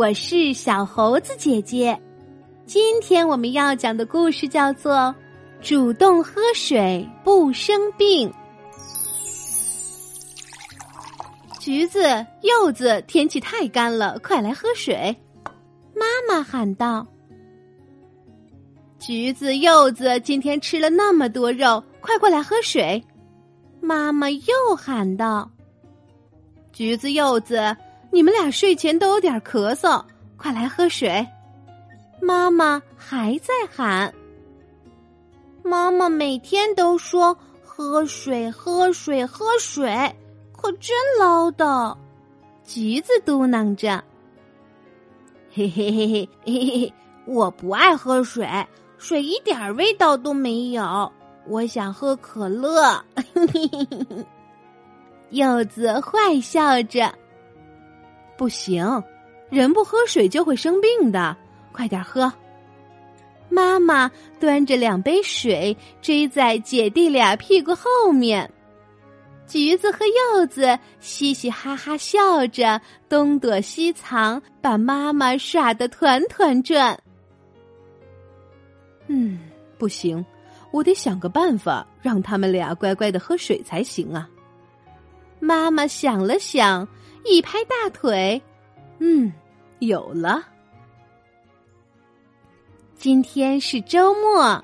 [0.00, 1.94] 我是小猴子姐姐。
[2.64, 4.94] 今天我们要讲的故事叫做
[5.60, 8.26] 《主动喝水不生病》。
[11.58, 12.00] 橘子、
[12.40, 15.14] 柚子，天气太干了，快来喝水！
[15.94, 17.06] 妈妈喊道。
[18.98, 23.04] 橘子、柚子，今天吃了那么多肉，快过来喝水！
[23.82, 25.50] 妈妈又喊道。
[26.72, 27.76] 橘子、柚子，
[28.10, 30.04] 你们俩睡前都有点咳嗽，
[30.36, 31.26] 快来喝水！
[32.20, 34.12] 妈妈还在喊。
[35.62, 40.14] 妈妈每天都说喝水、喝水、喝水，
[40.52, 41.96] 可真唠叨。
[42.64, 44.02] 橘子嘟囔着
[45.52, 46.92] ：“嘿嘿嘿嘿嘿嘿，
[47.26, 48.48] 我不爱喝水，
[48.98, 51.10] 水一点味道都没有。
[51.46, 53.02] 我想喝可乐。
[55.30, 57.12] ”柚子坏笑着
[58.40, 59.04] ：“不行，
[59.50, 61.36] 人不喝水就会生病的。
[61.72, 62.32] 快点喝！”
[63.50, 64.10] 妈妈
[64.40, 68.50] 端着两杯水追在姐弟俩屁股后面，
[69.46, 76.98] 橘子和柚子嘻嘻哈哈笑着，东躲西藏，把妈妈耍得团团转。
[79.08, 79.38] 嗯，
[79.76, 80.24] 不行，
[80.70, 84.26] 我得想个办法让他们俩乖乖的喝水才行啊！
[85.40, 86.88] 妈妈想了想，
[87.24, 88.40] 一拍大腿，
[88.98, 89.32] 嗯，
[89.78, 90.44] 有了。
[92.96, 94.62] 今天是周末，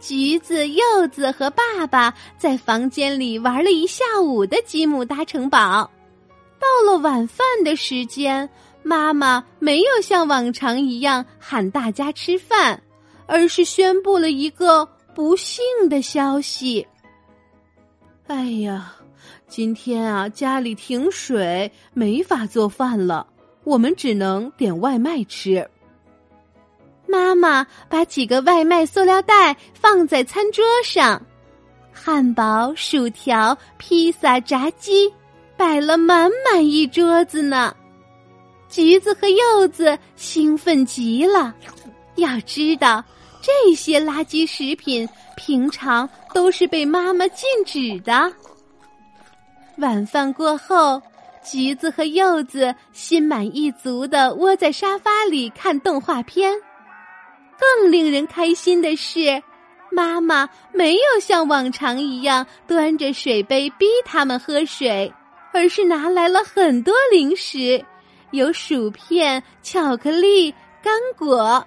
[0.00, 5.90] 橘子、柚子和爸爸在房间里玩了一下午的积木搭城堡。
[6.58, 8.48] 到了晚饭的时间，
[8.82, 12.82] 妈妈没有像往常一样喊大家吃饭，
[13.26, 16.86] 而是宣布了一个不幸的消息。
[18.26, 18.96] 哎呀！
[19.48, 23.26] 今天啊，家里停水，没法做饭了，
[23.64, 25.68] 我们只能点外卖吃。
[27.06, 31.20] 妈妈把几个外卖塑料袋放在餐桌上，
[31.92, 35.12] 汉堡、薯条、披萨、炸鸡，
[35.56, 37.74] 摆了满满一桌子呢。
[38.68, 41.54] 橘子和柚子兴奋极了，
[42.16, 43.02] 要知道
[43.40, 48.30] 这些垃圾食品平常都是被妈妈禁止的。
[49.78, 51.02] 晚饭过后，
[51.44, 56.54] 橘子和柚子心满意足的窝在沙发里看动画片。
[57.58, 59.42] 更令人开心的是，
[59.90, 65.12] 妈妈没有像往常一样端着水杯逼他们喝水，
[65.52, 67.84] 而是拿来了很多零食，
[68.30, 70.50] 有薯片、巧克力、
[70.82, 71.66] 干果。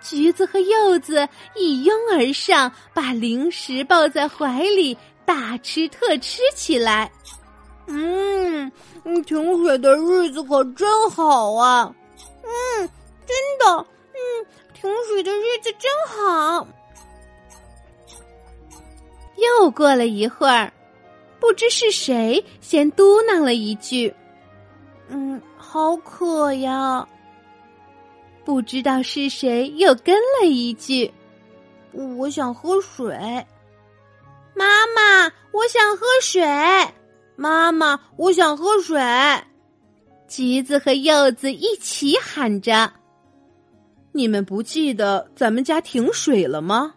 [0.00, 4.96] 橘子和柚子一拥而上，把零食抱在怀里。
[5.28, 7.12] 大吃特吃起来，
[7.86, 8.72] 嗯，
[9.26, 11.94] 停水的日子可真好啊！
[12.42, 12.88] 嗯，
[13.26, 16.66] 真的，嗯，停水的日子真好。
[19.36, 20.72] 又过了一会儿，
[21.38, 24.12] 不知是谁先嘟囔了一句
[25.08, 27.06] ：“嗯，好渴呀。”
[28.46, 31.12] 不知道是谁又跟了一句
[32.16, 33.14] ：“我想喝水。”
[34.58, 36.42] 妈妈，我想喝水。
[37.36, 39.00] 妈妈，我想喝水。
[40.26, 42.92] 橘子和柚子一起喊着
[44.10, 46.92] ：“你们不记得咱们家停水了吗？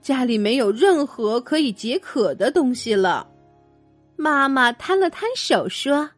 [0.00, 3.26] 家里没有任何可以解渴的东西了。”
[4.14, 6.08] 妈妈摊了摊手说：“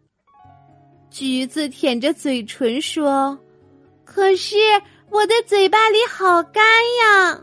[1.10, 3.38] 橘子舔着嘴唇说，
[4.04, 4.56] 可是
[5.08, 6.62] 我的嘴巴里好干
[7.02, 7.40] 呀。”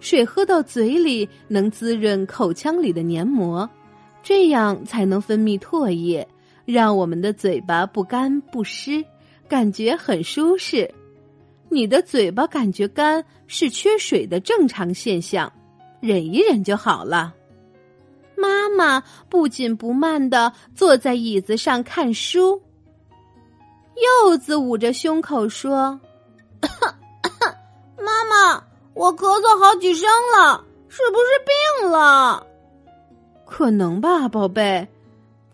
[0.00, 3.68] 水喝到嘴里能滋润口腔里的黏膜，
[4.22, 6.26] 这样才能分泌唾液，
[6.64, 9.04] 让我们的嘴巴不干不湿，
[9.48, 10.88] 感觉很舒适。
[11.68, 15.52] 你的嘴巴感觉干是缺水的正常现象，
[16.00, 17.34] 忍一忍就好了。
[18.36, 22.62] 妈妈不紧不慢的坐在椅子上看书。
[24.28, 26.00] 柚子捂着胸口说
[27.98, 28.62] ：“妈妈。”
[28.98, 31.26] 我咳嗽好几声了，是不是
[31.80, 32.44] 病了？
[33.46, 34.88] 可能吧，宝贝，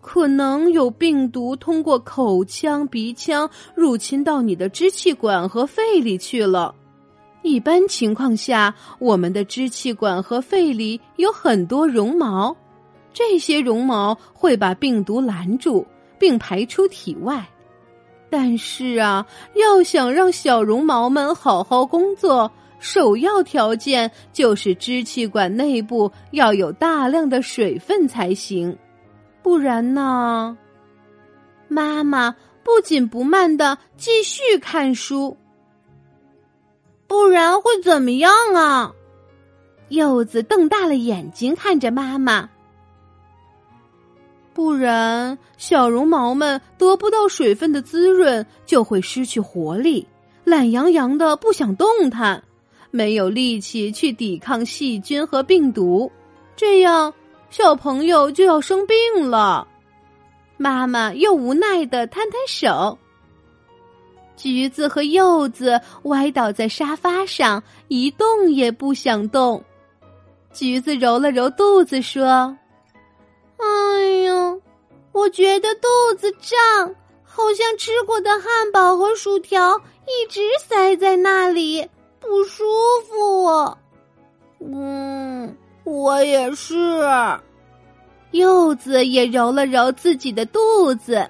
[0.01, 6.73] 可能有病毒通过口腔、鼻腔入侵到你的支气管和肺里去了。
[7.43, 12.57] 一般情况下，我们的支气管和肺里有很多绒毛，
[13.13, 15.85] 这些绒毛会把病毒拦住
[16.17, 17.47] 并排出体外。
[18.27, 22.51] 但是啊，要想让小绒毛们好好工作。
[22.85, 28.77] 首要条件就是支气管内部要有大量的水分才行，
[29.41, 30.55] 不然呢？
[31.67, 35.35] 妈妈不紧不慢的继续看书。
[37.07, 38.93] 不然会怎么样啊？
[39.89, 42.51] 柚子瞪大了眼睛看着妈妈。
[44.53, 50.07] 不然，小绒毛们得不到水分的滋润，就会失去活力，
[50.43, 52.43] 懒洋洋的不想动弹，
[52.95, 56.09] 没有力气去抵抗细菌和病毒，
[56.55, 57.13] 这样
[57.49, 59.67] 小朋友就要生病了。
[60.55, 62.97] 妈妈又无奈的摊摊手。
[64.37, 69.61] 橘子和柚子歪倒在沙发上，一动也不想动。
[70.53, 72.57] 橘子揉了揉肚子，说
[73.59, 74.55] ：“哎呀，
[75.11, 75.87] 我觉得肚
[76.17, 76.95] 子胀，
[77.25, 79.77] 好像吃过的汉堡和薯条
[80.07, 81.85] 一直塞在那里，
[82.27, 82.63] 不舒
[83.07, 83.77] 服。”
[84.59, 86.73] 嗯，我也是。
[88.31, 91.29] 柚子也揉了揉自己的肚子。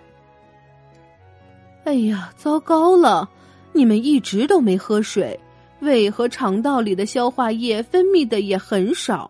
[1.83, 3.29] 哎呀，糟糕了！
[3.73, 5.39] 你们一直都没喝水，
[5.81, 9.29] 胃和肠道里的消化液分泌的也很少，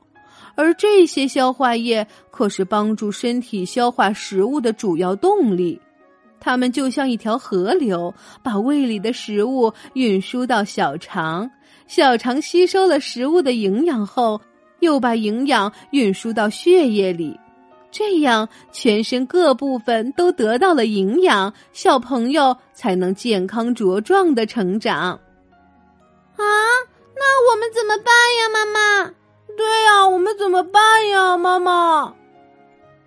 [0.56, 5.82] 而这些消化液可是帮助身体消化食物的主要动力。
[6.46, 8.14] 它们就像一条河流，
[8.44, 11.50] 把胃里的食物运输到小肠，
[11.88, 14.40] 小肠吸收了食物的营养后，
[14.80, 17.36] 又把营养运输到血液里。
[17.90, 25.20] 这样，全身各部分都得到了营养，小朋友才能健康茁壮的成长。
[26.36, 26.46] 啊，
[27.16, 29.12] 那我们怎么办呀，妈妈？
[29.58, 32.14] 对呀，我们怎么办呀，妈妈？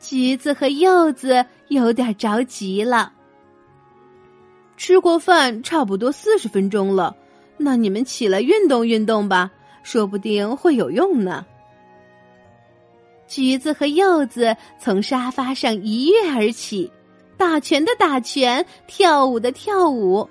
[0.01, 3.13] 橘子和柚子有点着急了。
[4.79, 7.15] 吃过饭，差不多四十分钟了，
[7.59, 9.51] 那你们起来运动运动吧，
[9.83, 11.45] 说不定会有用呢。
[13.27, 16.91] 橘子和柚子从沙发上一跃而起，
[17.37, 20.27] 打拳的打拳，跳舞的跳舞。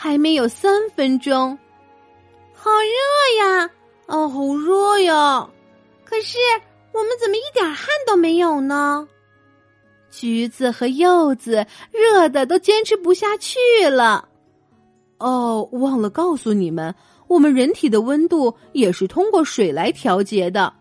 [0.00, 1.58] 还没有三分钟，
[2.52, 3.68] 好热呀！
[4.06, 5.50] 哦，好热呀！
[6.04, 6.38] 可是
[6.92, 9.08] 我们怎么一点汗都没有呢？
[10.10, 13.58] 橘子和柚子热的都坚持不下去
[13.90, 14.28] 了。
[15.18, 16.94] 哦，忘了告诉你们，
[17.26, 20.72] 我们人体的温度也是通过水来调节的。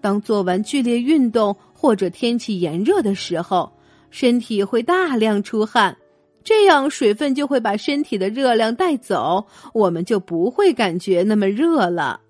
[0.00, 3.72] 当做完剧烈运动或者天气炎热的时候，
[4.10, 5.96] 身体会大量出汗，
[6.42, 12.20] 这样水分就会把身体的热量带走，我们就不会感觉那么热了。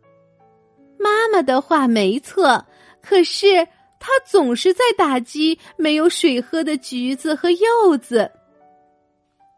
[0.99, 2.65] 妈妈的话没错，
[3.03, 3.67] 可是
[4.07, 8.31] 她总是在打击没有水喝的橘子和柚子。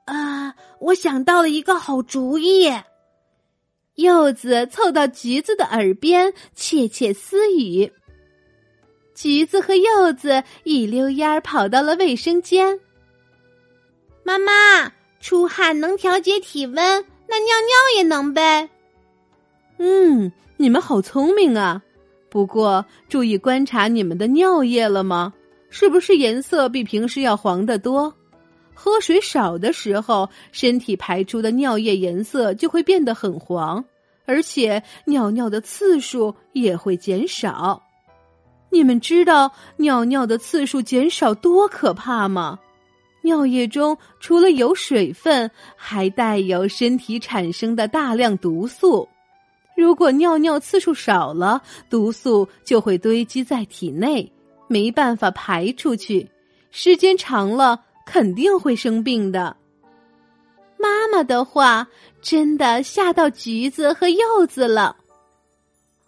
[0.04, 2.72] 啊，我想到了一个好主意。
[3.96, 7.92] 柚子凑到橘子的耳边窃窃私语。
[9.16, 12.78] 橘子和柚子一溜烟儿跑到了卫生间。
[14.22, 16.76] 妈妈，出汗能调节体温，
[17.26, 18.70] 那尿尿也能呗？
[19.78, 21.82] 嗯，你们好聪明啊！
[22.28, 25.32] 不过注意观察你们的尿液了吗？
[25.70, 28.14] 是不是颜色比平时要黄得多？
[28.74, 33.84] 喝水少的时候，身体排出的尿液颜色就会变得很黄，
[34.26, 37.82] 而且尿尿的次数也会减少。
[38.70, 42.58] 你们知道尿尿的次数减少多可怕吗？
[43.22, 49.08] 尿液中除了有水分，还带有身体产生的大量毒素。
[49.76, 54.32] 如果尿尿次数少了，毒素就会堆积在体内，
[54.68, 56.28] 没办法排出去。
[56.70, 59.56] 时间长了，肯定会生病的。
[60.78, 61.86] 妈妈的话
[62.20, 64.96] 真的吓到橘子和柚子了。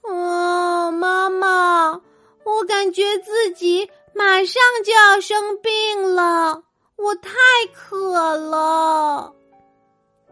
[0.02, 2.00] 啊，妈妈！
[2.44, 6.62] 我感觉自己马上就要生病了，
[6.96, 7.30] 我太
[7.74, 9.34] 渴了。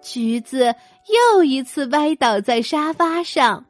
[0.06, 0.72] 橘子
[1.34, 3.66] 又一次歪倒在沙发上。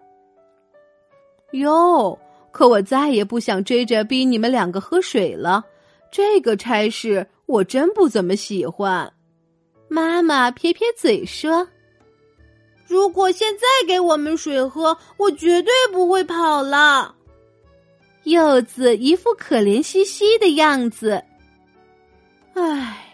[1.52, 2.18] 哟，
[2.52, 5.64] 可我再也不想追着逼你们两个喝水了，
[6.10, 9.10] 这个差事我真不怎么喜欢。
[9.88, 11.66] 妈妈撇撇嘴说
[12.86, 17.14] ：“如果现在给我们水喝，我绝对不会跑了。”
[18.24, 21.22] 柚子一副可怜兮兮的样子。
[22.54, 23.05] 唉，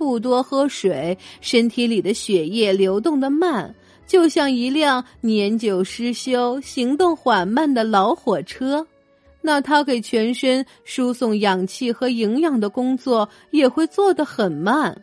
[0.00, 3.74] 不多喝水，身体里的血液流动的慢，
[4.06, 8.86] 就像一辆年久失修、行动缓慢的老火车。
[9.42, 14.98] 那它给全身输送氧气和营养的工作也会做得很慢，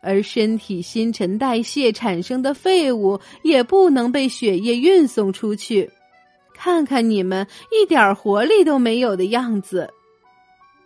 [0.00, 5.90] 而身体新陈代谢产生的废物也不能被血液运送出去。
[6.54, 9.90] 看看你们一点活力都没有的样子，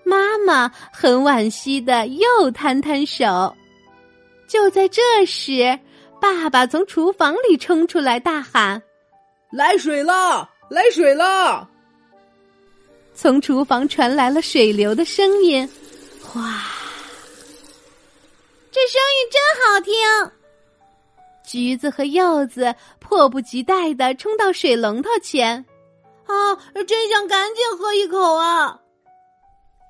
[0.05, 3.55] 妈妈很惋惜的又摊摊手。
[4.49, 5.79] 就在这时，
[6.21, 8.83] 爸爸从厨房里冲出来，大喊
[9.51, 10.49] ：“来水了！
[10.69, 11.69] 来水了！”
[13.15, 15.69] 从厨房传来了水流的声音，
[16.23, 16.41] 哗！
[18.71, 19.95] 这声音真好听。
[21.45, 25.65] 橘子和柚子迫不及待的冲到水龙头前，
[26.27, 26.57] 啊，
[26.87, 28.79] 真想赶紧喝一口啊！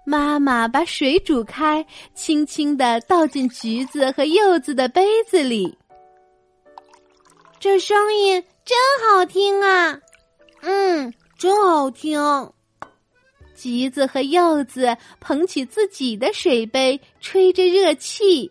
[0.04, 5.76] 妈妈把水煮开，轻轻的倒进橘子和柚子的杯子里。
[7.60, 9.98] 这声音真好听啊！
[10.62, 12.20] 嗯，真好听。
[13.54, 18.50] 橘子和柚子捧起自己的水杯，吹着热气。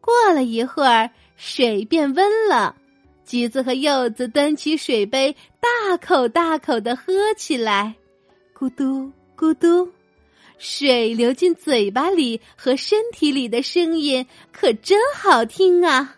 [0.00, 2.74] 过了一会儿，水变温了。
[3.24, 7.94] 橘子和柚子端起水杯，大口大口的喝起来，
[8.56, 9.88] 咕嘟咕嘟。
[10.58, 16.16] 水流进嘴巴里和身体里的声音可真好听啊！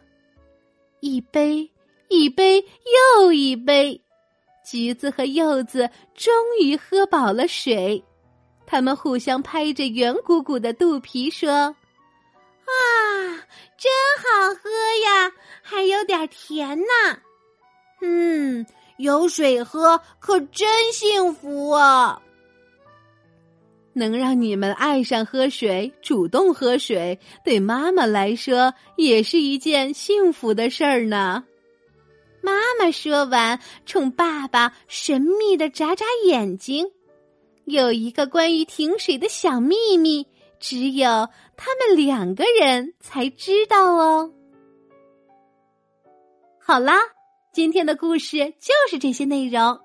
[1.00, 1.70] 一杯
[2.08, 2.64] 一杯
[3.20, 4.00] 又一杯，
[4.64, 8.02] 橘子和柚子终于喝饱了水。
[8.66, 11.74] 他们互相拍着圆鼓鼓的肚皮说：“啊，
[13.78, 14.70] 真好喝
[15.04, 17.18] 呀，还有点甜呢。
[18.02, 18.66] 嗯，
[18.98, 22.20] 有水喝可真幸福啊！”
[23.98, 31.44] 能让你们爱上喝水、主动喝水，对妈妈来说也是一件幸福的事儿呢。
[32.40, 36.86] 妈妈说完，冲爸爸神秘的眨眨眼睛。
[37.64, 40.26] 有一个关于停水的小秘密，
[40.58, 44.32] 只有他们两个人才知道哦。
[46.58, 46.94] 好啦，
[47.52, 49.78] 今天的故事就是这些内容。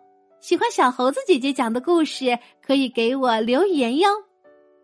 [0.43, 4.09] 喜欢小猴子姐姐讲的故事，可以给我留言哟。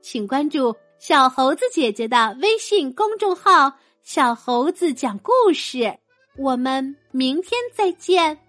[0.02, 5.94] 请关注小猴子姐姐的微信公众号“小猴子讲故事”。
[6.40, 8.40] 我们明天再见。